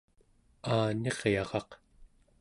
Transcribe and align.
Aaniryaraq 0.71 1.69